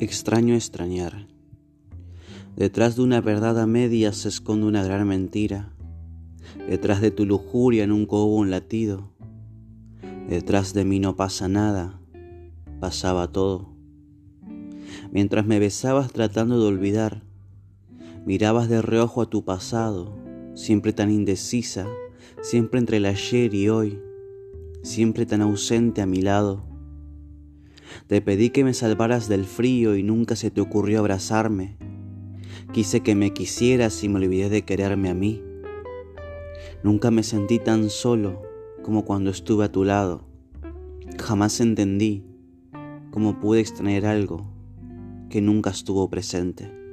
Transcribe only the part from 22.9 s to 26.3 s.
el ayer y hoy, siempre tan ausente a mi